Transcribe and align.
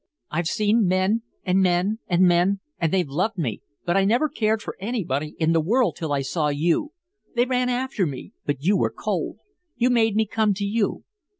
"I've 0.31 0.47
seen 0.47 0.87
men 0.87 1.21
and 1.43 1.59
men 1.61 1.99
and 2.07 2.23
men, 2.23 2.59
and 2.79 2.91
they've 2.91 3.07
loved 3.07 3.37
me, 3.37 3.61
but 3.85 3.95
I 3.95 4.03
never 4.03 4.29
cared 4.29 4.59
for 4.63 4.75
anybody 4.79 5.35
in 5.37 5.51
the 5.53 5.61
world 5.61 5.95
till 5.95 6.11
I 6.11 6.23
saw 6.23 6.47
you. 6.47 6.93
They 7.35 7.45
ran 7.45 7.69
after 7.69 8.07
me, 8.07 8.31
but 8.43 8.63
you 8.63 8.75
were 8.75 8.89
cold. 8.89 9.37
You 9.75 9.91
made 9.91 10.15
me 10.15 10.25
come 10.25 10.55
to 10.55 10.65
you. 10.65 11.03